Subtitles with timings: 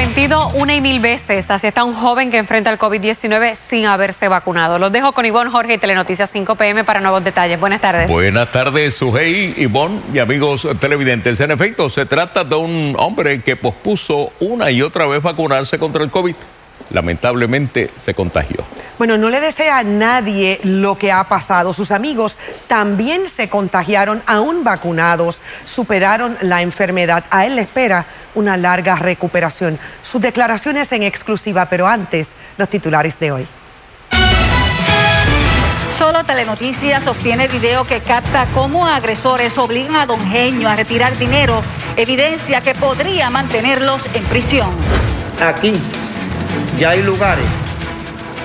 [0.00, 1.50] Arrepentido una y mil veces.
[1.50, 4.78] Así está un joven que enfrenta el COVID-19 sin haberse vacunado.
[4.78, 7.60] Los dejo con Ivonne Jorge y Telenoticias 5 PM para nuevos detalles.
[7.60, 8.08] Buenas tardes.
[8.08, 11.38] Buenas tardes, Sujei, Ivonne y amigos televidentes.
[11.40, 16.02] En efecto, se trata de un hombre que pospuso una y otra vez vacunarse contra
[16.02, 16.34] el COVID
[16.90, 18.64] lamentablemente se contagió.
[18.98, 21.72] Bueno, no le desea a nadie lo que ha pasado.
[21.72, 22.36] Sus amigos
[22.68, 27.24] también se contagiaron, aún vacunados, superaron la enfermedad.
[27.30, 29.78] A él le espera una larga recuperación.
[30.02, 33.46] Sus declaraciones en exclusiva, pero antes, los titulares de hoy.
[35.96, 41.62] Solo Telenoticias obtiene video que capta cómo agresores obligan a Don Genio a retirar dinero,
[41.96, 44.70] evidencia que podría mantenerlos en prisión.
[45.42, 45.74] Aquí
[46.78, 47.44] ya hay lugares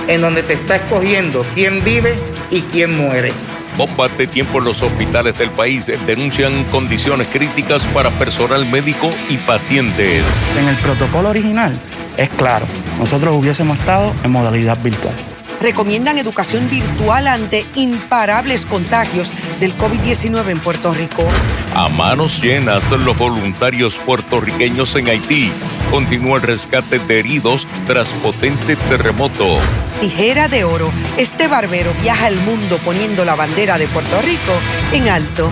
[0.07, 2.15] en donde se está escogiendo quién vive
[2.51, 3.31] y quién muere.
[3.77, 9.37] Bombas de tiempo en los hospitales del país denuncian condiciones críticas para personal médico y
[9.37, 10.23] pacientes.
[10.57, 11.77] En el protocolo original
[12.15, 12.65] es claro,
[12.97, 15.15] nosotros hubiésemos estado en modalidad virtual
[15.59, 21.25] recomiendan educación virtual ante imparables contagios del COVID-19 en Puerto Rico.
[21.73, 25.51] A manos llenas, los voluntarios puertorriqueños en Haití
[25.91, 29.59] continúan el rescate de heridos tras potente terremoto.
[30.01, 34.53] Tijera de oro, este barbero viaja el mundo poniendo la bandera de Puerto Rico
[34.93, 35.49] en alto.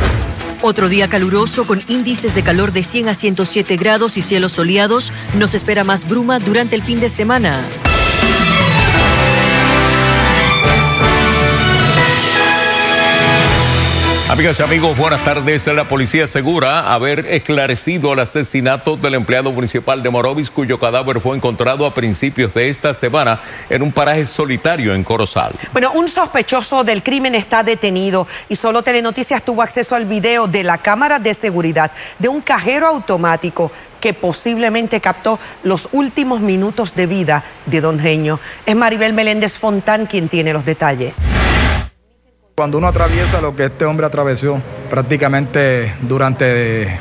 [0.62, 5.12] Otro día caluroso con índices de calor de 100 a 107 grados y cielos soleados.
[5.38, 7.62] Nos espera más bruma durante el fin de semana.
[14.34, 15.68] Amigas y amigos, buenas tardes.
[15.68, 21.38] La policía asegura haber esclarecido el asesinato del empleado municipal de Morovis, cuyo cadáver fue
[21.38, 25.54] encontrado a principios de esta semana en un paraje solitario en Corozal.
[25.72, 30.64] Bueno, un sospechoso del crimen está detenido y solo Telenoticias tuvo acceso al video de
[30.64, 37.06] la cámara de seguridad de un cajero automático que posiblemente captó los últimos minutos de
[37.06, 38.40] vida de don Genio.
[38.66, 41.20] Es Maribel Meléndez Fontán quien tiene los detalles.
[42.56, 47.00] Cuando uno atraviesa lo que este hombre atravesó prácticamente durante,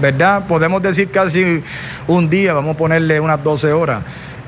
[0.00, 0.44] ¿verdad?
[0.48, 1.62] Podemos decir casi
[2.08, 4.02] un día, vamos a ponerle unas 12 horas,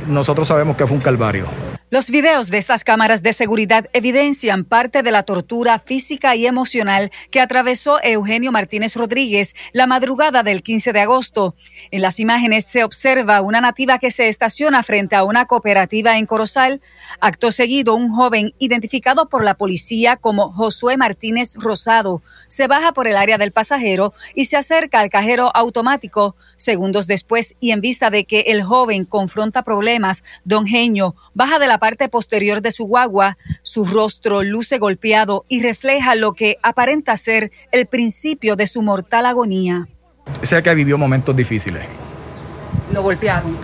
[0.09, 1.45] nosotros sabemos que fue un calvario.
[1.93, 7.11] Los videos de estas cámaras de seguridad evidencian parte de la tortura física y emocional
[7.33, 11.57] que atravesó Eugenio Martínez Rodríguez la madrugada del 15 de agosto.
[11.91, 16.27] En las imágenes se observa una nativa que se estaciona frente a una cooperativa en
[16.27, 16.81] Corozal.
[17.19, 23.09] Acto seguido, un joven identificado por la policía como Josué Martínez Rosado se baja por
[23.09, 26.37] el área del pasajero y se acerca al cajero automático.
[26.55, 31.67] Segundos después, y en vista de que el joven confronta problemas, don Genio baja de
[31.67, 37.17] la parte posterior de su guagua, su rostro luce golpeado y refleja lo que aparenta
[37.17, 39.89] ser el principio de su mortal agonía.
[40.43, 41.83] Sé que vivió momentos difíciles.
[42.93, 43.57] Lo golpearon.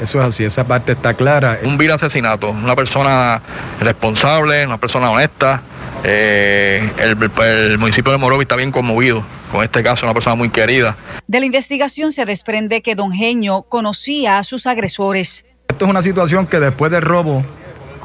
[0.00, 1.58] Eso es así, esa parte está clara.
[1.64, 3.42] Un vil asesinato, una persona
[3.80, 5.62] responsable, una persona honesta.
[6.04, 10.96] Eh, el, municipio de Morovi está bien conmovido con este caso, una persona muy querida.
[11.26, 15.44] De la investigación se desprende que don Genio conocía a sus agresores.
[15.68, 17.44] Esto es una situación que después del robo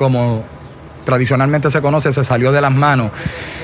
[0.03, 0.43] como
[1.05, 3.11] tradicionalmente se conoce, se salió de las manos.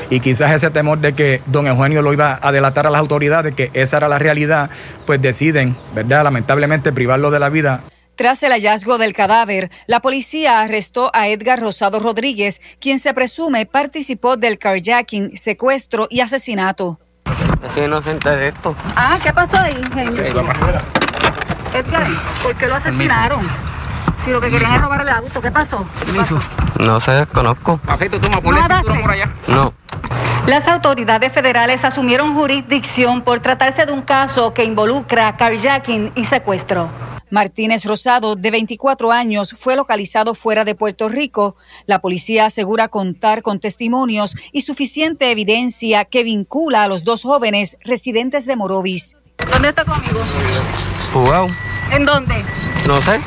[0.09, 3.53] Y quizás ese temor de que don Eugenio lo iba a delatar a las autoridades,
[3.55, 4.69] que esa era la realidad,
[5.05, 6.23] pues deciden, ¿verdad?
[6.23, 7.81] Lamentablemente privarlo de la vida.
[8.15, 13.65] Tras el hallazgo del cadáver, la policía arrestó a Edgar Rosado Rodríguez, quien se presume
[13.65, 17.01] participó del carjacking, secuestro y asesinato.
[17.73, 18.75] Soy inocente de esto.
[18.95, 20.23] Ah, ¿qué pasó ahí, Eugenio?
[21.73, 22.07] Edgar,
[22.41, 23.45] ¿por qué lo asesinaron?
[24.29, 25.83] Si lo que querían es robar el auto, ¿qué pasó?
[26.79, 27.79] No sé, desconozco.
[29.47, 29.73] No.
[30.45, 36.89] Las autoridades federales asumieron jurisdicción por tratarse de un caso que involucra carjacking y secuestro.
[37.31, 41.55] Martínez Rosado, de 24 años, fue localizado fuera de Puerto Rico.
[41.87, 47.77] La policía asegura contar con testimonios y suficiente evidencia que vincula a los dos jóvenes
[47.83, 49.17] residentes de Morovis.
[49.51, 50.19] ¿Dónde está tu amigo?
[51.13, 51.47] Jugado.
[51.93, 52.35] ¿En dónde?
[52.85, 53.19] No sé.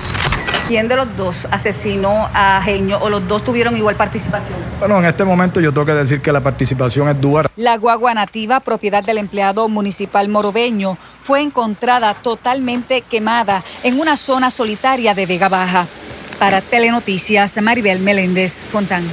[0.73, 4.57] ¿Quién de los dos asesinó a Genio o los dos tuvieron igual participación?
[4.79, 7.51] Bueno, en este momento yo tengo que decir que la participación es dura.
[7.57, 14.49] La guagua nativa, propiedad del empleado municipal moroveño, fue encontrada totalmente quemada en una zona
[14.49, 15.87] solitaria de Vega Baja.
[16.39, 19.05] Para Telenoticias, Maribel Meléndez Fontán.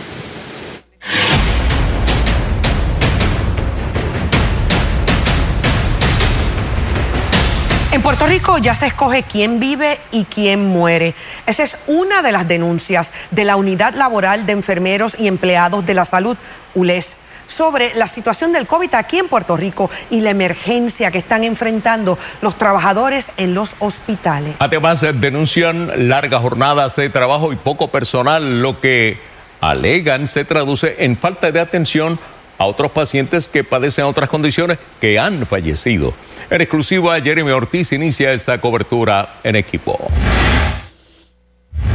[8.10, 11.14] Puerto Rico ya se escoge quién vive y quién muere.
[11.46, 15.94] Esa es una de las denuncias de la Unidad Laboral de Enfermeros y Empleados de
[15.94, 16.36] la Salud,
[16.74, 17.18] ULES.
[17.46, 22.18] sobre la situación del COVID aquí en Puerto Rico y la emergencia que están enfrentando
[22.42, 24.56] los trabajadores en los hospitales.
[24.58, 29.20] Además, denuncian largas jornadas de trabajo y poco personal, lo que
[29.62, 32.20] alegan se traduce en falta de atención
[32.60, 36.14] a otros pacientes que padecen otras condiciones que han fallecido.
[36.50, 39.98] En exclusiva, Jeremy Ortiz inicia esta cobertura en equipo.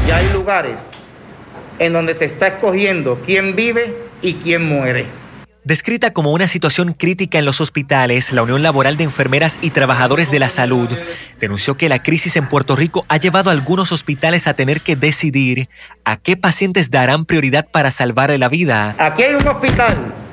[0.08, 0.80] Ya hay lugares
[1.78, 5.06] en donde se está escogiendo quién vive y quién muere.
[5.64, 10.30] Descrita como una situación crítica en los hospitales, la Unión Laboral de Enfermeras y Trabajadores
[10.30, 10.90] de la Salud
[11.40, 14.94] denunció que la crisis en Puerto Rico ha llevado a algunos hospitales a tener que
[14.94, 15.68] decidir
[16.04, 18.94] a qué pacientes darán prioridad para salvarle la vida.
[18.98, 20.23] Aquí hay un hospital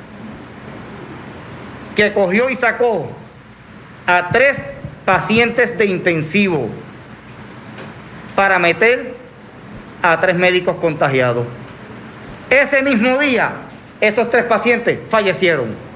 [1.96, 3.10] que cogió y sacó
[4.08, 4.62] a tres
[5.06, 6.70] pacientes de intensivo
[8.36, 9.16] para meter
[10.02, 11.46] a tres médicos contagiados.
[12.50, 13.52] Ese mismo día,
[14.00, 15.91] esos tres pacientes fallecieron.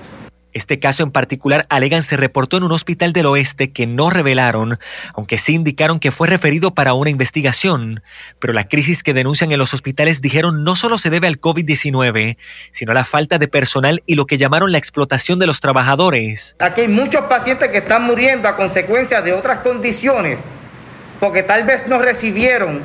[0.55, 4.77] Este caso en particular alegan se reportó en un hospital del oeste que no revelaron,
[5.13, 8.01] aunque sí indicaron que fue referido para una investigación.
[8.39, 12.37] Pero la crisis que denuncian en los hospitales dijeron no solo se debe al COVID-19,
[12.71, 16.55] sino a la falta de personal y lo que llamaron la explotación de los trabajadores.
[16.59, 20.39] Aquí hay muchos pacientes que están muriendo a consecuencia de otras condiciones,
[21.19, 22.81] porque tal vez no recibieron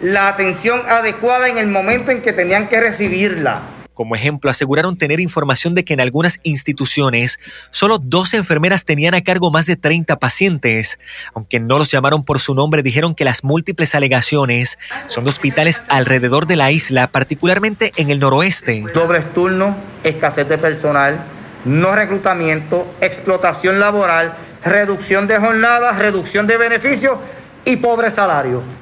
[0.00, 3.60] la atención adecuada en el momento en que tenían que recibirla.
[4.00, 7.38] Como ejemplo, aseguraron tener información de que en algunas instituciones
[7.68, 10.98] solo dos enfermeras tenían a cargo más de 30 pacientes.
[11.34, 15.82] Aunque no los llamaron por su nombre, dijeron que las múltiples alegaciones son de hospitales
[15.90, 18.82] alrededor de la isla, particularmente en el noroeste.
[18.94, 21.20] Dobles turnos, escasez de personal,
[21.66, 24.32] no reclutamiento, explotación laboral,
[24.64, 27.18] reducción de jornadas, reducción de beneficios
[27.66, 28.79] y pobre salario.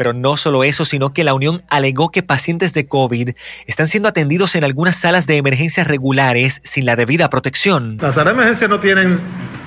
[0.00, 3.32] Pero no solo eso, sino que la Unión alegó que pacientes de COVID
[3.66, 7.98] están siendo atendidos en algunas salas de emergencias regulares sin la debida protección.
[8.00, 9.18] Las salas de emergencia no tienen,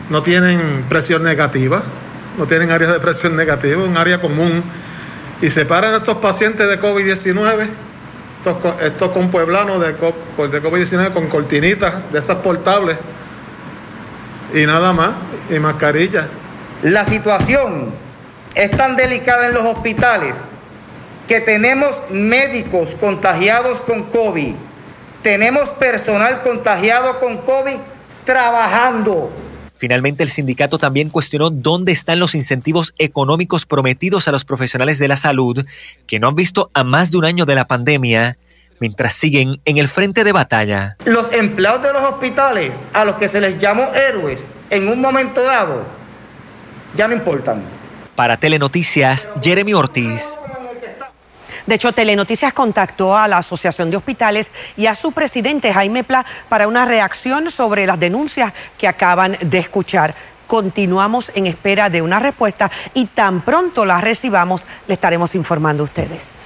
[0.10, 1.84] no tienen presión negativa,
[2.36, 4.64] no tienen áreas de presión negativa, es un área común.
[5.40, 7.68] Y separan a estos pacientes de COVID-19,
[8.40, 12.98] estos, estos con pueblanos de, de COVID-19 con cortinitas de esas portables
[14.52, 15.12] y nada más,
[15.52, 16.26] y mascarillas.
[16.82, 18.02] La situación
[18.56, 20.36] es tan delicada en los hospitales
[21.28, 24.56] que tenemos médicos contagiados con COVID,
[25.22, 27.78] tenemos personal contagiado con COVID
[28.26, 29.32] trabajando.
[29.76, 35.08] Finalmente, el sindicato también cuestionó dónde están los incentivos económicos prometidos a los profesionales de
[35.08, 35.66] la salud
[36.08, 38.38] que no han visto a más de un año de la pandemia
[38.80, 40.98] mientras siguen en el frente de batalla.
[41.06, 45.42] Los empleados de los hospitales, a los que se les llamó héroes en un momento
[45.42, 45.84] dado,
[46.96, 47.64] ya no importan.
[48.16, 50.38] Para Telenoticias, Jeremy Ortiz.
[51.66, 56.26] De hecho, Telenoticias contactó a la Asociación de Hospitales y a su presidente, Jaime Pla,
[56.50, 60.14] para una reacción sobre las denuncias que acaban de escuchar.
[60.46, 65.86] Continuamos en espera de una respuesta y tan pronto la recibamos, le estaremos informando a
[65.86, 66.38] ustedes.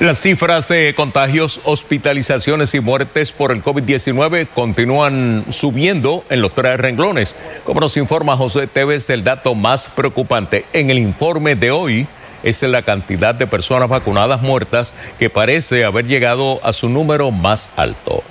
[0.00, 6.80] Las cifras de contagios, hospitalizaciones y muertes por el COVID-19 continúan subiendo en los tres
[6.80, 7.36] renglones.
[7.64, 12.08] Como nos informa José Tevez, el dato más preocupante en el informe de hoy
[12.42, 17.68] es la cantidad de personas vacunadas muertas que parece haber llegado a su número más
[17.76, 18.24] alto.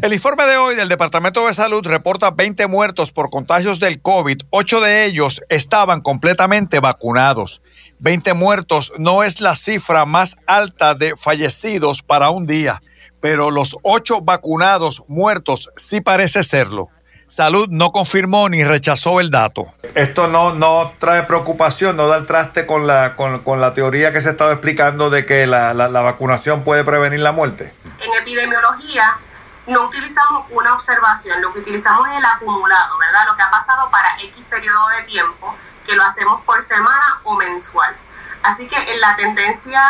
[0.00, 4.40] El informe de hoy del Departamento de Salud reporta 20 muertos por contagios del COVID.
[4.48, 7.60] Ocho de ellos estaban completamente vacunados.
[7.98, 12.82] 20 muertos no es la cifra más alta de fallecidos para un día,
[13.20, 16.88] pero los ocho vacunados muertos sí parece serlo.
[17.26, 19.72] Salud no confirmó ni rechazó el dato.
[19.94, 24.20] Esto no, no trae preocupación, no da el traste con la, con, la teoría que
[24.20, 27.72] se ha estado explicando de que la, la vacunación puede prevenir la muerte.
[28.00, 29.18] En epidemiología
[29.66, 33.20] no utilizamos una observación, lo que utilizamos es el acumulado, ¿verdad?
[33.26, 35.54] Lo que ha pasado para X periodo de tiempo
[35.86, 37.96] que lo hacemos por semana o mensual.
[38.42, 39.80] Así que en la tendencia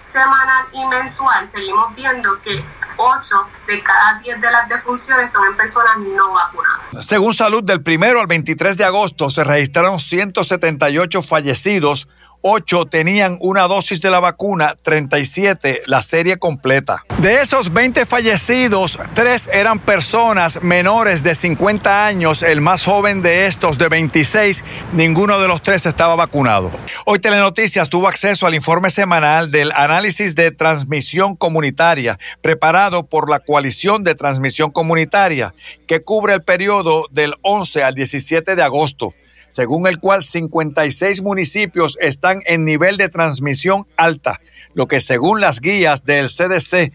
[0.00, 2.64] semanal y mensual seguimos viendo que
[2.96, 7.06] 8 de cada 10 de las defunciones son en personas no vacunadas.
[7.06, 12.08] Según salud, del primero al 23 de agosto se registraron 178 fallecidos
[12.42, 17.04] 8 tenían una dosis de la vacuna, 37 la serie completa.
[17.18, 23.46] De esos 20 fallecidos, 3 eran personas menores de 50 años, el más joven de
[23.46, 26.70] estos de 26, ninguno de los tres estaba vacunado.
[27.04, 33.40] Hoy Telenoticias tuvo acceso al informe semanal del análisis de transmisión comunitaria preparado por la
[33.40, 35.54] coalición de transmisión comunitaria
[35.86, 39.14] que cubre el periodo del 11 al 17 de agosto
[39.50, 44.40] según el cual 56 municipios están en nivel de transmisión alta,
[44.72, 46.92] lo que según las guías del CDC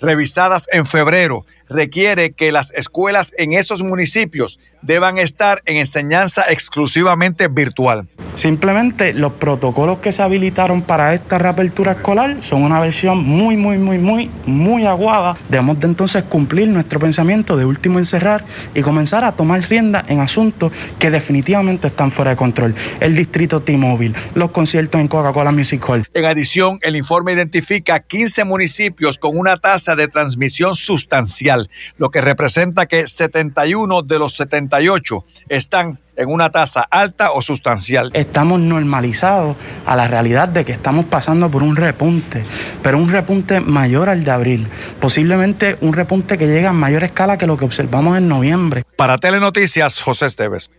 [0.00, 7.48] revisadas en febrero requiere que las escuelas en esos municipios deban estar en enseñanza exclusivamente
[7.48, 8.06] virtual.
[8.36, 13.78] Simplemente los protocolos que se habilitaron para esta reapertura escolar son una versión muy, muy,
[13.78, 15.36] muy, muy, muy aguada.
[15.48, 18.44] Debemos de entonces cumplir nuestro pensamiento de último encerrar
[18.74, 22.76] y comenzar a tomar rienda en asuntos que definitivamente están fuera de control.
[23.00, 26.06] El distrito T-Mobile, los conciertos en Coca-Cola Music Hall.
[26.14, 31.57] En adición, el informe identifica 15 municipios con una tasa de transmisión sustancial,
[31.96, 38.10] lo que representa que 71 de los 78 están en una tasa alta o sustancial.
[38.12, 42.42] Estamos normalizados a la realidad de que estamos pasando por un repunte,
[42.82, 44.66] pero un repunte mayor al de abril,
[45.00, 48.84] posiblemente un repunte que llega a mayor escala que lo que observamos en noviembre.
[48.96, 50.70] Para Telenoticias, José Esteves.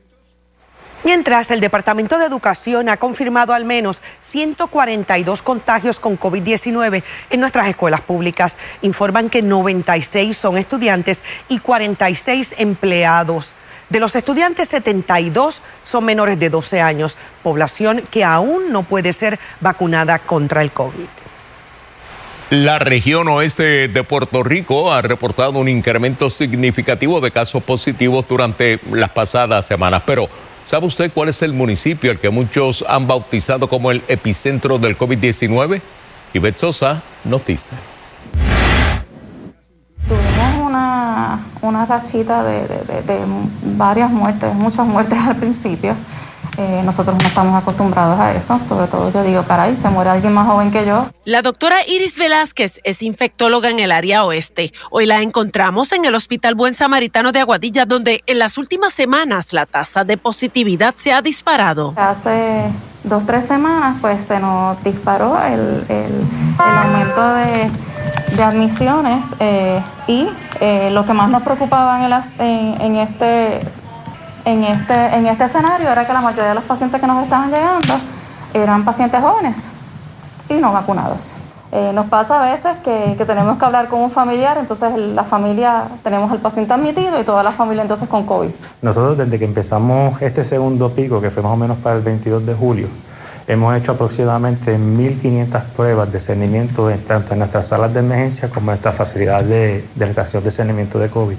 [1.04, 7.68] Mientras el Departamento de Educación ha confirmado al menos 142 contagios con COVID-19 en nuestras
[7.68, 13.56] escuelas públicas, informan que 96 son estudiantes y 46 empleados.
[13.90, 19.40] De los estudiantes, 72 son menores de 12 años, población que aún no puede ser
[19.62, 21.08] vacunada contra el COVID.
[22.52, 28.80] La región oeste de Puerto Rico ha reportado un incremento significativo de casos positivos durante
[28.92, 30.28] las pasadas semanas, pero
[30.70, 34.96] ¿sabe usted cuál es el municipio al que muchos han bautizado como el epicentro del
[34.98, 35.82] COVID-19?
[36.34, 37.76] Ivette Sosa nos.
[40.08, 42.66] Tuvimos una, una rachita de
[43.64, 45.96] varias muertes, muchas muertes al principio.
[46.58, 50.34] Eh, nosotros no estamos acostumbrados a eso, sobre todo yo digo, caray, se muere alguien
[50.34, 51.08] más joven que yo.
[51.26, 54.74] La doctora Iris Velázquez es infectóloga en el área oeste.
[54.92, 59.54] Hoy la encontramos en el Hospital Buen Samaritano de Aguadilla, donde en las últimas semanas
[59.54, 61.94] la tasa de positividad se ha disparado.
[61.96, 62.64] Hace
[63.04, 66.28] dos, tres semanas pues se nos disparó el, el-
[66.60, 67.72] el aumento de,
[68.36, 70.28] de admisiones eh, y
[70.60, 73.62] eh, lo que más nos preocupaba en, el en- en este,
[74.46, 77.50] en, este, en este escenario era que la mayoría de los pacientes que nos estaban
[77.52, 77.94] llegando
[78.54, 79.66] eran pacientes jóvenes
[80.50, 81.36] y no vacunados.
[81.72, 85.24] Eh, nos pasa a veces que, que tenemos que hablar con un familiar, entonces la
[85.24, 88.50] familia, tenemos al paciente admitido y toda la familia entonces con COVID.
[88.82, 92.44] Nosotros desde que empezamos este segundo pico, que fue más o menos para el 22
[92.48, 92.88] de julio,
[93.48, 98.62] hemos hecho aproximadamente 1.500 pruebas de cernimiento en- tanto en nuestras salas de emergencia como
[98.62, 101.38] en nuestra facilidad de, de reacción de cernimiento de COVID.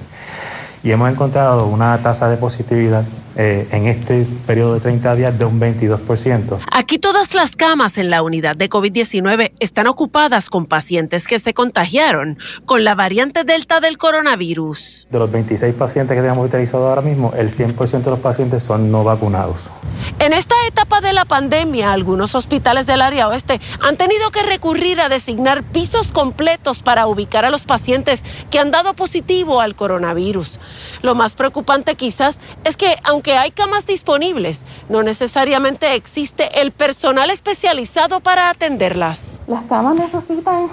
[0.82, 3.04] Y hemos encontrado una tasa de positividad
[3.36, 6.58] eh, en este periodo de 30 días de un 22%.
[6.72, 11.54] Aquí todas las camas en la unidad de COVID-19 están ocupadas con pacientes que se
[11.54, 15.06] contagiaron con la variante Delta del coronavirus.
[15.10, 18.90] De los 26 pacientes que tenemos utilizados ahora mismo, el 100% de los pacientes son
[18.90, 19.70] no vacunados.
[20.18, 25.00] En esta etapa de la pandemia, algunos hospitales del área oeste han tenido que recurrir
[25.00, 30.60] a designar pisos completos para ubicar a los pacientes que han dado positivo al coronavirus.
[31.02, 37.30] Lo más preocupante quizás es que aunque hay camas disponibles, no necesariamente existe el personal
[37.30, 39.40] especializado para atenderlas.
[39.48, 40.68] Las camas necesitan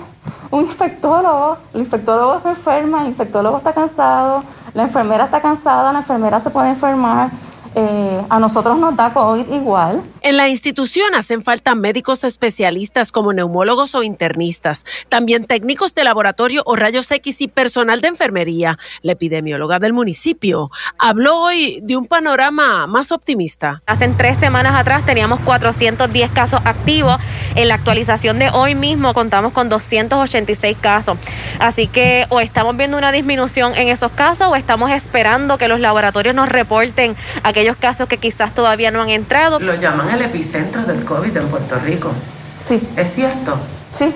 [0.51, 4.43] un infectólogo, el infectólogo se enferma, el infectólogo está cansado,
[4.75, 7.31] la enfermera está cansada, la enfermera se puede enfermar.
[7.79, 10.01] Eh, a nosotros nos da COVID igual.
[10.27, 16.63] En la institución hacen falta médicos especialistas como neumólogos o internistas, también técnicos de laboratorio
[16.65, 18.77] o rayos X y personal de enfermería.
[19.03, 20.69] La epidemióloga del municipio
[20.99, 23.81] habló hoy de un panorama más optimista.
[23.85, 27.21] Hace tres semanas atrás teníamos 410 casos activos.
[27.55, 31.17] En la actualización de hoy mismo contamos con 286 casos.
[31.59, 35.79] Así que o estamos viendo una disminución en esos casos o estamos esperando que los
[35.79, 39.61] laboratorios nos reporten aquellos casos que quizás todavía no han entrado.
[39.61, 42.11] Lo llaman el epicentro del COVID en Puerto Rico.
[42.59, 42.81] Sí.
[42.95, 43.57] ¿Es cierto?
[43.93, 44.11] Sí,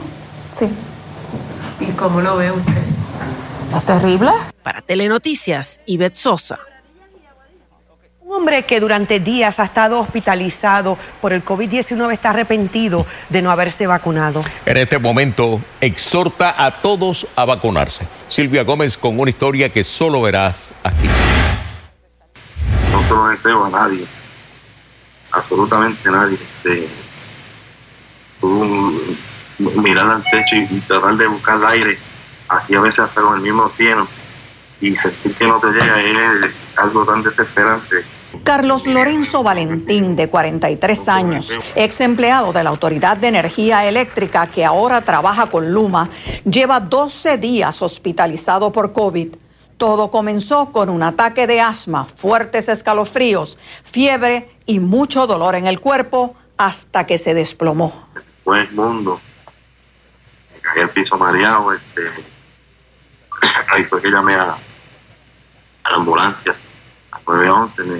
[0.52, 0.68] sí.
[1.80, 2.74] ¿Y cómo lo ve usted?
[3.76, 4.32] Es terrible.
[4.64, 6.60] Para Telenoticias, Ivette Sosa.
[8.20, 13.52] Un hombre que durante días ha estado hospitalizado por el COVID-19 está arrepentido de no
[13.52, 14.42] haberse vacunado.
[14.66, 18.08] En este momento exhorta a todos a vacunarse.
[18.28, 21.08] Silvia Gómez con una historia que solo verás aquí.
[22.92, 24.08] no se lo deseo a nadie,
[25.32, 26.38] absolutamente nadie.
[26.58, 26.90] Este,
[29.60, 31.98] mirar al techo y, y tratar de buscar el aire,
[32.50, 34.08] aquí a veces hasta con el mismo cielo,
[34.80, 38.04] y sentir que no te llega es algo tan desesperante.
[38.44, 44.64] Carlos Lorenzo Valentín, de 43 años, ex empleado de la Autoridad de Energía Eléctrica que
[44.66, 46.10] ahora trabaja con Luma,
[46.46, 49.36] lleva 12 días hospitalizado por COVID.
[49.82, 55.80] Todo comenzó con un ataque de asma, fuertes escalofríos, fiebre y mucho dolor en el
[55.80, 58.08] cuerpo hasta que se desplomó.
[58.46, 59.20] El mundo,
[60.54, 62.12] me caí al piso mareado, este,
[63.72, 64.56] ahí fue que llamé a,
[65.90, 66.54] la ambulancia,
[67.12, 67.98] a 911, me,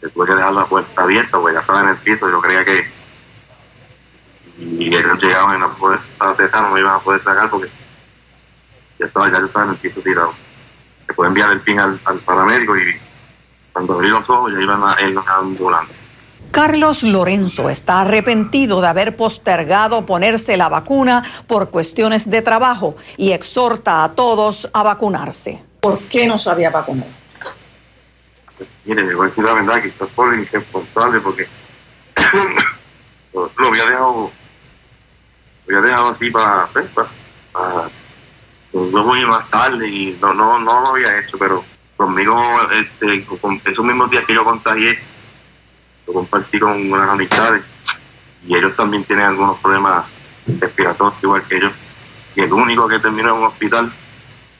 [0.00, 2.64] me tuve que dejar la puerta abierta porque ya estaba en el piso, yo creía
[2.64, 2.90] que
[4.58, 7.68] y ellos llegaban y no poder no me iban a poder sacar porque
[8.98, 10.32] ya estaba, ya estaba en el piso tirado.
[11.06, 12.96] Se puede enviar el pin al, al paramédico y
[13.72, 15.96] cuando abrí los ojos ya iban a, en la ambulancia.
[16.50, 23.32] Carlos Lorenzo está arrepentido de haber postergado ponerse la vacuna por cuestiones de trabajo y
[23.32, 25.64] exhorta a todos a vacunarse.
[25.80, 27.08] ¿Por qué no se había vacunado?
[28.84, 31.48] Mire, le voy a decir la verdad que estoy por irresponsable porque
[33.32, 34.30] lo, lo había dejado
[35.66, 37.08] lo había dejado así para, pues, para,
[37.52, 37.90] para
[38.72, 41.64] yo voy más tarde y no, no, no lo había hecho, pero
[41.96, 42.34] conmigo,
[42.72, 43.26] este,
[43.64, 44.98] esos mismos días que yo contagié,
[46.06, 47.62] lo compartí con unas amistades
[48.46, 50.06] y ellos también tienen algunos problemas
[50.46, 51.70] respiratorios igual que yo.
[52.34, 53.92] Y el único que terminó en un hospital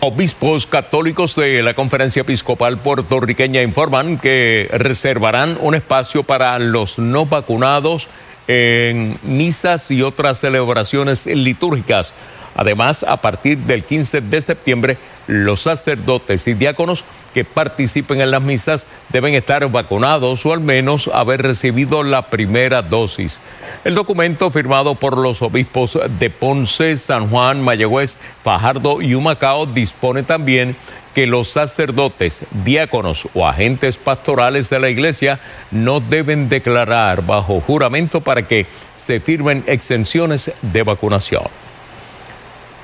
[0.00, 7.26] Obispos católicos de la Conferencia Episcopal puertorriqueña informan que reservarán un espacio para los no
[7.26, 8.08] vacunados
[8.46, 12.12] en misas y otras celebraciones litúrgicas.
[12.54, 17.04] Además, a partir del 15 de septiembre, los sacerdotes y diáconos
[17.36, 22.80] que participen en las misas deben estar vacunados o al menos haber recibido la primera
[22.80, 23.40] dosis.
[23.84, 30.22] El documento firmado por los obispos de Ponce, San Juan, Mayagüez, Fajardo y Humacao dispone
[30.22, 30.76] también
[31.14, 35.38] que los sacerdotes, diáconos o agentes pastorales de la iglesia
[35.70, 38.64] no deben declarar bajo juramento para que
[38.96, 41.44] se firmen exenciones de vacunación.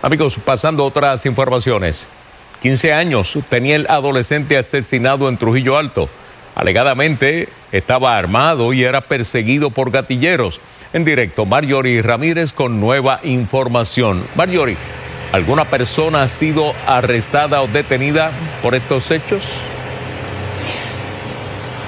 [0.03, 2.07] Amigos, pasando a otras informaciones.
[2.63, 6.09] 15 años tenía el adolescente asesinado en Trujillo Alto.
[6.55, 10.61] Alegadamente estaba armado y era perseguido por gatilleros.
[10.93, 14.23] En directo, Marjorie Ramírez con nueva información.
[14.37, 14.77] Marjorie,
[15.33, 18.31] ¿alguna persona ha sido arrestada o detenida
[18.63, 19.43] por estos hechos?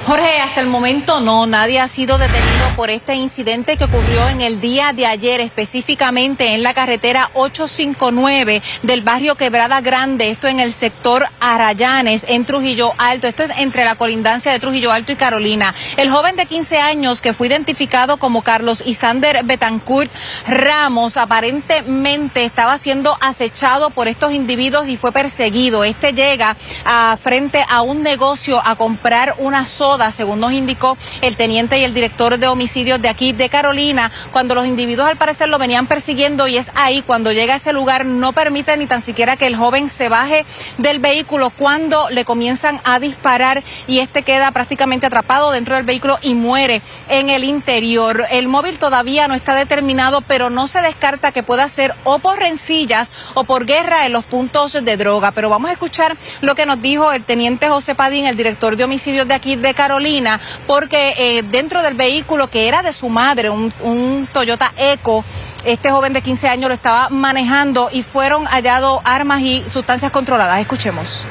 [0.06, 4.42] Jorge, hasta el momento no, nadie ha sido detenido por este incidente que ocurrió en
[4.42, 10.60] el día de ayer, específicamente en la carretera 859 del barrio Quebrada Grande, esto en
[10.60, 15.16] el sector Arayanes, en Trujillo Alto, esto es entre la colindancia de Trujillo Alto y
[15.16, 15.74] Carolina.
[15.96, 20.12] El joven de 15 años que fue identificado como Carlos Isander Betancourt
[20.46, 25.82] Ramos, aparentemente estaba siendo acechado por estos individuos y fue perseguido.
[25.82, 29.64] Este llega a frente a un negocio a comprar una
[30.10, 34.54] según nos indicó el teniente y el director de homicidios de aquí de Carolina, cuando
[34.54, 38.04] los individuos al parecer lo venían persiguiendo y es ahí cuando llega a ese lugar
[38.04, 40.44] no permite ni tan siquiera que el joven se baje
[40.78, 46.18] del vehículo cuando le comienzan a disparar y este queda prácticamente atrapado dentro del vehículo
[46.22, 48.26] y muere en el interior.
[48.30, 52.38] El móvil todavía no está determinado, pero no se descarta que pueda ser o por
[52.38, 55.30] rencillas o por guerra en los puntos de droga.
[55.30, 58.84] Pero vamos a escuchar lo que nos dijo el teniente José Padín, el director de
[58.84, 63.10] homicidios de aquí de Carolina Carolina, porque eh, dentro del vehículo que era de su
[63.10, 65.22] madre, un, Toyota Eco,
[65.62, 70.58] este joven de 15 años lo estaba manejando y fueron hallados armas y sustancias controladas.
[70.58, 71.26] Escuchemos.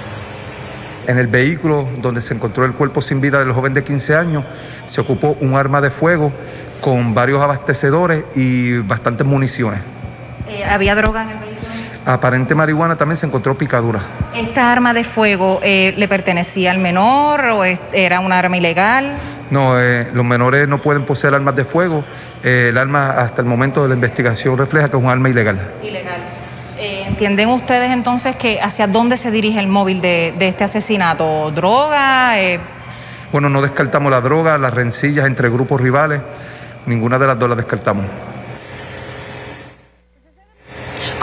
[1.08, 4.46] En el vehículo donde se encontró el cuerpo sin vida del joven de 15 años,
[4.86, 6.32] se ocupó un arma de fuego
[6.80, 9.80] con varios abastecedores y bastantes municiones.
[10.48, 11.53] Eh, ¿Había droga en el vehículo?
[12.06, 14.02] Aparente marihuana también se encontró picadura.
[14.36, 19.13] ¿Esta arma de fuego eh, le pertenecía al menor o era una arma ilegal?
[19.50, 22.04] No, eh, los menores no pueden poseer armas de fuego.
[22.44, 25.60] Eh, el arma hasta el momento de la investigación refleja que es un arma ilegal.
[25.82, 26.22] Ilegal.
[26.78, 31.52] ¿Entienden ustedes entonces que hacia dónde se dirige el móvil de, de este asesinato?
[31.52, 32.34] ¿Droga?
[33.32, 36.22] Bueno, no descartamos la droga, las rencillas entre grupos rivales,
[36.86, 38.06] ninguna de las dos las descartamos.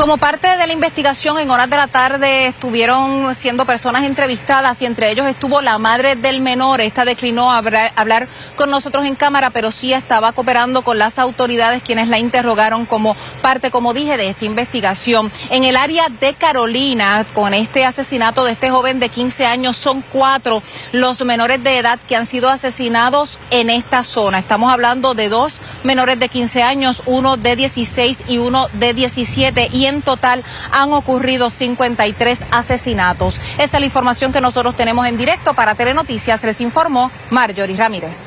[0.00, 4.86] Como parte de la investigación, en horas de la tarde estuvieron siendo personas entrevistadas y
[4.86, 6.80] entre ellos estuvo la madre del menor.
[6.80, 11.82] Esta declinó hablar, hablar con nosotros en cámara, pero sí estaba cooperando con las autoridades
[11.82, 15.30] quienes la interrogaron como parte, como dije, de esta investigación.
[15.50, 20.00] En el área de Carolina, con este asesinato de este joven de 15 años, son
[20.00, 24.38] cuatro los menores de edad que han sido asesinados en esta zona.
[24.38, 29.68] Estamos hablando de dos menores de 15 años, uno de 16 y uno de 17.
[29.74, 33.40] Y en total han ocurrido 53 asesinatos.
[33.58, 36.42] Esa es la información que nosotros tenemos en directo para Telenoticias.
[36.42, 38.26] Les informó Marjorie Ramírez.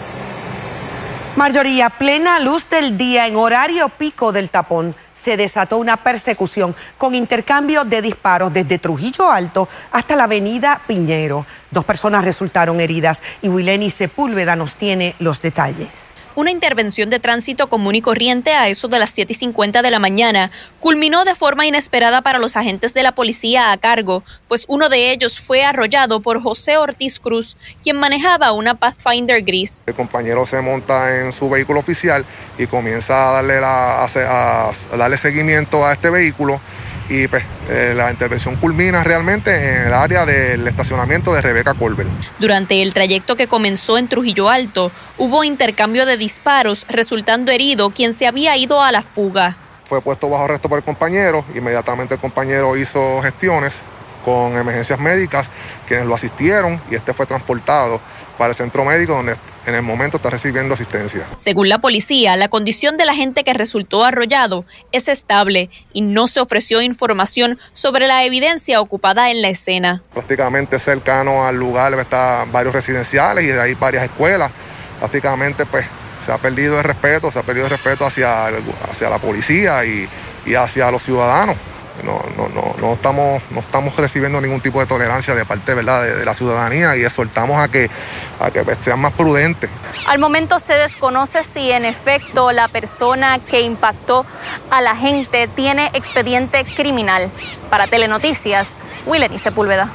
[1.36, 6.76] Marjorie, a plena luz del día, en horario pico del tapón, se desató una persecución
[7.00, 11.48] con intercambio de disparos desde Trujillo Alto hasta la avenida Piñero.
[11.72, 16.13] Dos personas resultaron heridas y Wileni Sepúlveda nos tiene los detalles.
[16.36, 19.92] Una intervención de tránsito común y corriente a eso de las 7 y 50 de
[19.92, 24.66] la mañana culminó de forma inesperada para los agentes de la policía a cargo, pues
[24.68, 29.84] uno de ellos fue arrollado por José Ortiz Cruz, quien manejaba una Pathfinder gris.
[29.86, 32.26] El compañero se monta en su vehículo oficial
[32.58, 36.60] y comienza a darle, la, a, a darle seguimiento a este vehículo
[37.10, 42.10] y pues, eh, la intervención culmina realmente en el área del estacionamiento de Rebeca Colbert.
[42.40, 48.14] Durante el trayecto que comenzó en Trujillo Alto, hubo intercambio de disparos, resultando herido quien
[48.14, 49.58] se había ido a la fuga.
[49.86, 53.74] Fue puesto bajo arresto por el compañero, inmediatamente el compañero hizo gestiones
[54.24, 55.50] con emergencias médicas,
[55.88, 58.00] quienes lo asistieron y este fue transportado
[58.38, 61.26] para el centro médico donde en el momento está recibiendo asistencia.
[61.38, 66.28] Según la policía, la condición de la gente que resultó arrollado es estable y no
[66.28, 70.04] se ofreció información sobre la evidencia ocupada en la escena.
[70.14, 74.52] Prácticamente cercano al lugar están varios residenciales y de ahí varias escuelas.
[75.00, 75.86] Prácticamente pues
[76.26, 78.48] se ha perdido el respeto, se ha perdido el respeto hacia,
[78.90, 80.08] hacia la policía y,
[80.46, 81.58] y hacia los ciudadanos.
[82.04, 86.04] No, no, no, no, estamos, no estamos recibiendo ningún tipo de tolerancia de parte ¿verdad?
[86.04, 87.90] De, de la ciudadanía y exhortamos a que,
[88.40, 89.70] a que pues, sean más prudentes.
[90.08, 94.26] Al momento se desconoce si en efecto la persona que impactó
[94.70, 97.30] a la gente tiene expediente criminal.
[97.70, 98.68] Para Telenoticias,
[99.06, 99.90] Willeny Sepúlveda.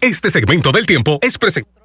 [0.00, 1.82] Este segmento del tiempo es presentado.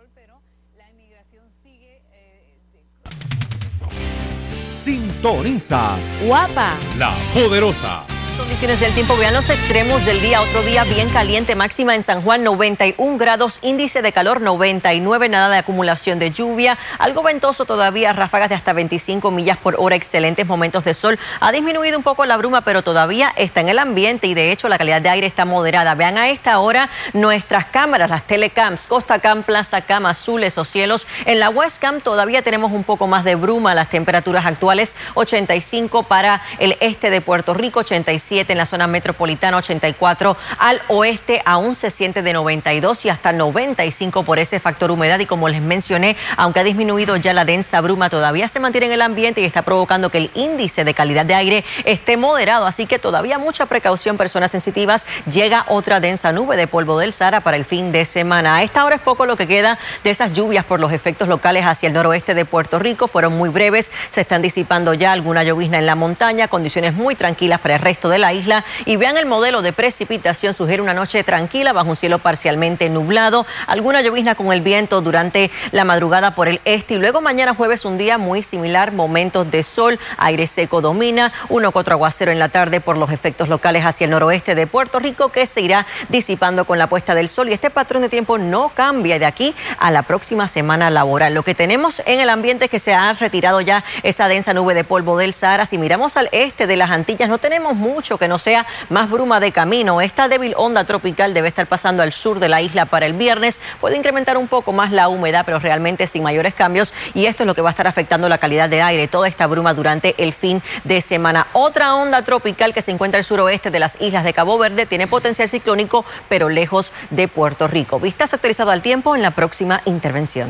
[4.84, 6.00] Sintonizas.
[6.24, 6.76] Guapa.
[6.98, 8.04] La poderosa.
[8.38, 10.42] Condiciones del tiempo, vean los extremos del día.
[10.42, 15.50] Otro día bien caliente, máxima en San Juan 91 grados, índice de calor 99, nada
[15.50, 20.46] de acumulación de lluvia, algo ventoso todavía, ráfagas de hasta 25 millas por hora, excelentes
[20.46, 21.18] momentos de sol.
[21.40, 24.70] Ha disminuido un poco la bruma, pero todavía está en el ambiente y de hecho
[24.70, 25.96] la calidad de aire está moderada.
[25.96, 31.08] Vean a esta hora nuestras cámaras, las telecams, Costa Cam, Plaza Cam, azules o cielos.
[31.26, 36.44] En la Westcam todavía tenemos un poco más de bruma, las temperaturas actuales 85 para
[36.60, 41.92] el este de Puerto Rico, 85 en la zona metropolitana, 84 al oeste, aún se
[41.92, 45.20] siente de 92 y hasta 95 por ese factor humedad.
[45.20, 48.94] Y como les mencioné, aunque ha disminuido ya la densa bruma, todavía se mantiene en
[48.94, 52.66] el ambiente y está provocando que el índice de calidad de aire esté moderado.
[52.66, 55.06] Así que todavía mucha precaución, personas sensitivas.
[55.32, 58.58] Llega otra densa nube de polvo del Sahara para el fin de semana.
[58.58, 61.66] A esta hora es poco lo que queda de esas lluvias por los efectos locales
[61.66, 63.08] hacia el noroeste de Puerto Rico.
[63.08, 67.62] Fueron muy breves, se están disipando ya alguna llovizna en la montaña, condiciones muy tranquilas
[67.62, 70.54] para el resto de la isla y vean el modelo de precipitación.
[70.54, 75.52] Sugiere una noche tranquila bajo un cielo parcialmente nublado, alguna llovizna con el viento durante
[75.72, 79.64] la madrugada por el este y luego mañana jueves un día muy similar, momentos de
[79.64, 83.86] sol, aire seco domina, uno que otro aguacero en la tarde por los efectos locales
[83.86, 87.50] hacia el noroeste de Puerto Rico que se irá disipando con la puesta del sol
[87.50, 91.34] y este patrón de tiempo no cambia de aquí a la próxima semana laboral.
[91.34, 94.74] Lo que tenemos en el ambiente es que se ha retirado ya esa densa nube
[94.74, 95.66] de polvo del Sahara.
[95.66, 99.42] Si miramos al este de las Antillas no tenemos mucho que no sea más bruma
[99.42, 100.00] de camino.
[100.00, 103.60] Esta débil onda tropical debe estar pasando al sur de la isla para el viernes.
[103.82, 106.94] Puede incrementar un poco más la humedad, pero realmente sin mayores cambios.
[107.14, 109.48] Y esto es lo que va a estar afectando la calidad de aire, toda esta
[109.48, 111.48] bruma durante el fin de semana.
[111.52, 115.08] Otra onda tropical que se encuentra al suroeste de las islas de Cabo Verde tiene
[115.08, 118.00] potencial ciclónico, pero lejos de Puerto Rico.
[118.00, 120.48] Vistas actualizado al tiempo en la próxima intervención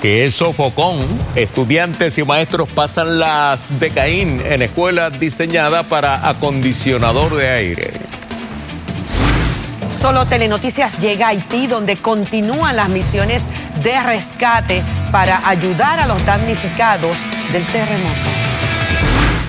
[0.00, 1.00] que es sofocón.
[1.34, 7.92] Estudiantes y maestros pasan las de Caín en escuelas diseñadas para acondicionador de aire.
[10.00, 13.46] Solo Telenoticias llega a Haití, donde continúan las misiones
[13.82, 14.82] de rescate
[15.12, 17.16] para ayudar a los damnificados
[17.52, 18.30] del terremoto.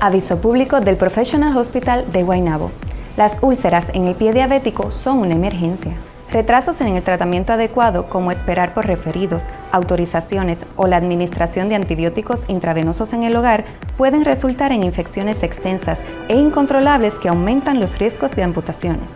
[0.00, 2.70] Aviso público del Professional Hospital de Guaynabo.
[3.16, 5.90] Las úlceras en el pie diabético son una emergencia.
[6.30, 12.38] Retrasos en el tratamiento adecuado, como esperar por referidos, autorizaciones o la administración de antibióticos
[12.46, 13.64] intravenosos en el hogar,
[13.96, 19.08] pueden resultar en infecciones extensas e incontrolables que aumentan los riesgos de amputaciones.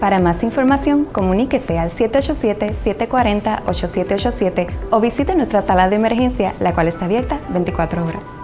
[0.00, 7.04] Para más información, comuníquese al 787-740-8787 o visite nuestra sala de emergencia, la cual está
[7.04, 8.43] abierta 24 horas.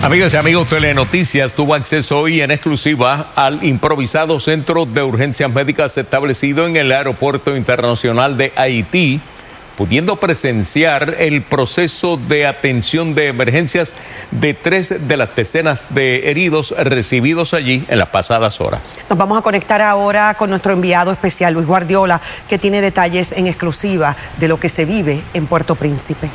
[0.00, 5.98] Amigas y amigos, Telenoticias tuvo acceso hoy en exclusiva al improvisado centro de urgencias médicas
[5.98, 9.20] establecido en el Aeropuerto Internacional de Haití
[9.80, 13.94] pudiendo presenciar el proceso de atención de emergencias
[14.30, 18.82] de tres de las decenas de heridos recibidos allí en las pasadas horas.
[19.08, 23.46] Nos vamos a conectar ahora con nuestro enviado especial, Luis Guardiola, que tiene detalles en
[23.46, 26.28] exclusiva de lo que se vive en Puerto Príncipe.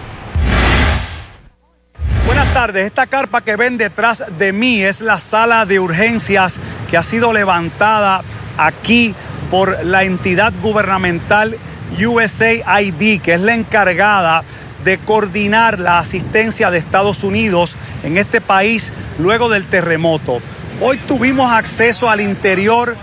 [2.25, 6.97] Buenas tardes, esta carpa que ven detrás de mí es la sala de urgencias que
[6.97, 8.23] ha sido levantada
[8.57, 9.13] aquí
[9.51, 11.55] por la entidad gubernamental
[11.99, 14.43] USAID, que es la encargada
[14.83, 20.39] de coordinar la asistencia de Estados Unidos en este país luego del terremoto.
[20.81, 22.95] Hoy tuvimos acceso al interior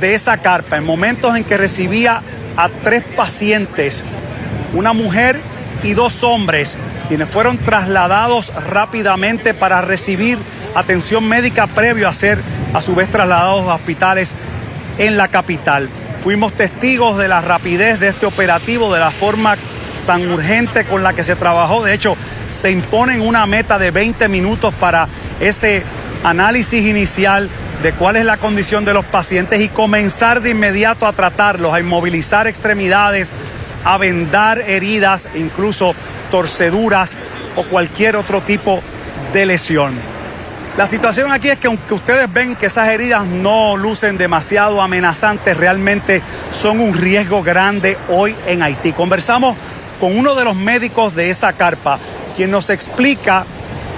[0.00, 2.20] de esa carpa en momentos en que recibía
[2.56, 4.02] a tres pacientes,
[4.74, 5.40] una mujer
[5.82, 6.76] y dos hombres,
[7.08, 10.38] quienes fueron trasladados rápidamente para recibir
[10.74, 12.38] atención médica previo a ser
[12.74, 14.32] a su vez trasladados a hospitales
[14.98, 15.88] en la capital.
[16.22, 19.56] Fuimos testigos de la rapidez de este operativo, de la forma
[20.06, 21.82] tan urgente con la que se trabajó.
[21.82, 22.14] De hecho,
[22.46, 25.08] se imponen una meta de 20 minutos para
[25.40, 25.82] ese
[26.22, 27.48] análisis inicial
[27.82, 31.80] de cuál es la condición de los pacientes y comenzar de inmediato a tratarlos, a
[31.80, 33.32] inmovilizar extremidades,
[33.84, 35.94] a vendar heridas, incluso
[36.30, 37.16] torceduras
[37.56, 38.82] o cualquier otro tipo
[39.32, 40.19] de lesión.
[40.76, 45.56] La situación aquí es que aunque ustedes ven que esas heridas no lucen demasiado amenazantes,
[45.56, 48.92] realmente son un riesgo grande hoy en Haití.
[48.92, 49.56] Conversamos
[49.98, 51.98] con uno de los médicos de esa carpa,
[52.36, 53.44] quien nos explica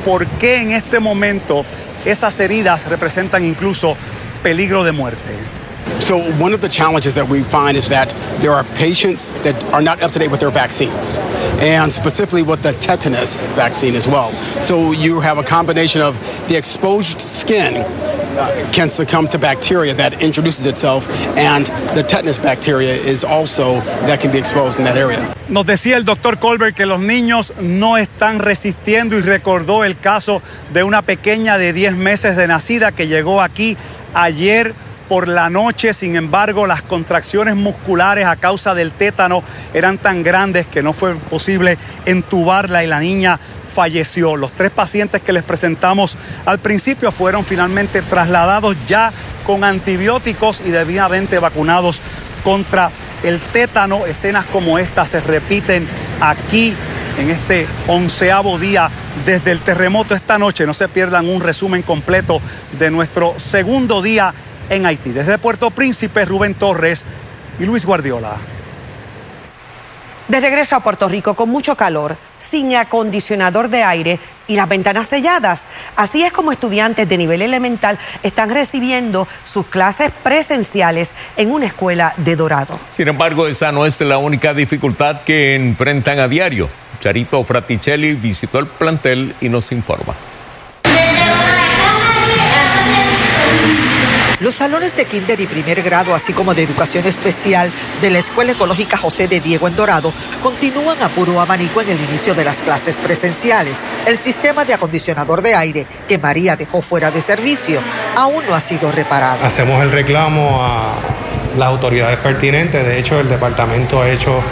[0.04, 1.64] por qué en este momento
[2.04, 3.96] esas heridas representan incluso
[4.42, 5.61] peligro de muerte.
[6.00, 8.08] So one of the challenges that we find is that
[8.40, 11.18] there are patients that are not up to date with their vaccines,
[11.60, 14.32] and specifically with the tetanus vaccine as well.
[14.60, 20.22] So you have a combination of the exposed skin uh, can succumb to bacteria that
[20.22, 25.34] introduces itself, and the tetanus bacteria is also that can be exposed in that area.
[25.48, 30.40] Nos decía el doctor Colbert que los niños no están resistiendo y recordó el caso
[30.72, 33.76] de una pequeña de 10 meses de nacida que llegó aquí
[34.14, 34.74] ayer
[35.08, 39.42] por la noche, sin embargo las contracciones musculares a causa del tétano
[39.74, 43.38] eran tan grandes que no fue posible entubarla y la niña
[43.74, 44.36] falleció.
[44.36, 49.12] Los tres pacientes que les presentamos al principio fueron finalmente trasladados ya
[49.46, 52.00] con antibióticos y debidamente vacunados
[52.44, 52.90] contra
[53.22, 54.06] el tétano.
[54.06, 55.86] Escenas como esta se repiten
[56.20, 56.74] aquí
[57.18, 58.90] en este onceavo día
[59.24, 60.66] desde el terremoto esta noche.
[60.66, 62.40] No se pierdan un resumen completo
[62.78, 64.34] de nuestro segundo día
[64.72, 65.10] en Haití.
[65.10, 67.04] Desde Puerto Príncipe, Rubén Torres
[67.58, 68.36] y Luis Guardiola.
[70.28, 75.08] De regreso a Puerto Rico con mucho calor, sin acondicionador de aire y las ventanas
[75.08, 75.66] selladas.
[75.96, 82.14] Así es como estudiantes de nivel elemental están recibiendo sus clases presenciales en una escuela
[82.16, 82.78] de Dorado.
[82.90, 86.68] Sin embargo, esa no es la única dificultad que enfrentan a diario.
[87.00, 90.14] Charito Fraticelli visitó el plantel y nos informa.
[94.42, 98.50] Los salones de kinder y primer grado, así como de educación especial de la Escuela
[98.50, 102.60] Ecológica José de Diego en Dorado, continúan a puro abanico en el inicio de las
[102.60, 103.86] clases presenciales.
[104.04, 107.80] El sistema de acondicionador de aire que María dejó fuera de servicio
[108.16, 109.44] aún no ha sido reparado.
[109.44, 110.94] Hacemos el reclamo a
[111.56, 112.84] las autoridades pertinentes.
[112.84, 114.42] De hecho, el departamento ha hecho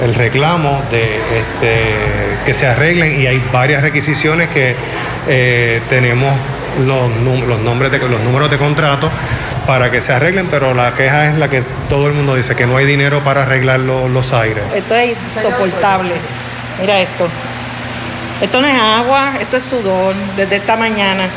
[0.00, 1.96] el, reclamo de este,
[2.46, 4.74] que se arreglen y hay varias requisiciones que
[5.28, 6.32] eh, tenemos
[6.78, 7.10] los,
[7.46, 9.10] los, nombres de, los números de contrato
[9.66, 12.66] para que se arreglen, pero la queja es la que todo el mundo dice, que
[12.66, 14.64] no hay dinero para arreglar los, los aires.
[14.74, 16.14] Esto es insoportable.
[16.80, 17.28] Mira esto.
[18.40, 21.28] Esto no es agua, esto es sudor desde esta mañana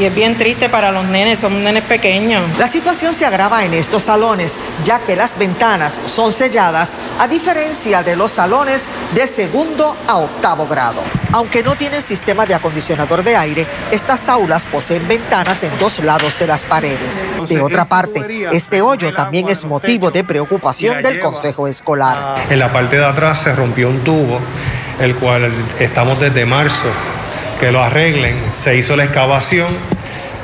[0.00, 2.42] y es bien triste para los nenes, son nenes pequeños.
[2.58, 8.02] La situación se agrava en estos salones, ya que las ventanas son selladas, a diferencia
[8.02, 11.02] de los salones de segundo a octavo grado.
[11.32, 16.38] Aunque no tienen sistema de acondicionador de aire, estas aulas poseen ventanas en dos lados
[16.38, 17.26] de las paredes.
[17.46, 22.36] De otra parte, este hoyo también es motivo de preocupación del Consejo Escolar.
[22.48, 24.40] En la parte de atrás se rompió un tubo,
[24.98, 26.88] el cual estamos desde marzo
[27.60, 28.34] que lo arreglen.
[28.50, 29.68] Se hizo la excavación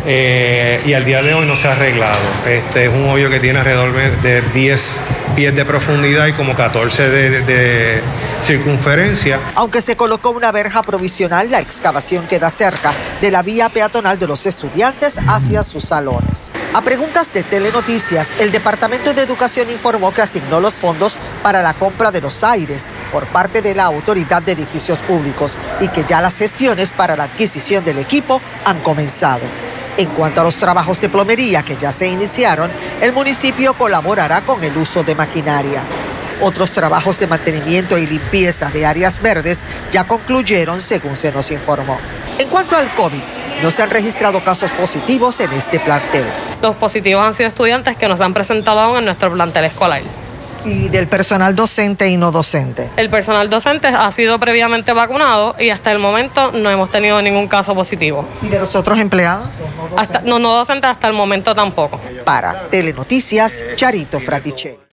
[0.06, 2.18] eh, y al día de hoy no se ha arreglado.
[2.46, 3.92] Este es un hoyo que tiene alrededor
[4.22, 5.00] de 10
[5.34, 8.00] pies de profundidad y como 14 de, de,
[8.40, 9.38] circunferencia.
[9.54, 14.26] Aunque se colocó una verja provisional, la excavación queda cerca de la vía peatonal de
[14.26, 16.50] los estudiantes hacia sus salones.
[16.72, 21.74] A preguntas de Telenoticias, el Departamento de Educación informó que asignó los fondos para la
[21.74, 26.20] compra de los aires por parte de la Autoridad de Edificios Públicos y que ya
[26.20, 29.65] las gestiones para la adquisición del equipo han comenzado.
[29.98, 34.62] En cuanto a los trabajos de plomería que ya se iniciaron, el municipio colaborará con
[34.62, 35.82] el uso de maquinaria.
[36.42, 41.98] Otros trabajos de mantenimiento y limpieza de áreas verdes ya concluyeron, según se nos informó.
[42.38, 43.22] En cuanto al COVID,
[43.62, 46.26] no se han registrado casos positivos en este plantel.
[46.60, 50.02] Los positivos han sido estudiantes que nos han presentado aún en nuestro plantel escolar.
[50.66, 52.90] ¿Y del personal docente y no docente?
[52.96, 57.46] El personal docente ha sido previamente vacunado y hasta el momento no hemos tenido ningún
[57.46, 58.26] caso positivo.
[58.42, 59.54] ¿Y de los otros empleados?
[59.58, 62.00] No, hasta, no, no docentes hasta el momento tampoco.
[62.24, 64.78] Para Telenoticias, Charito Fraticelli.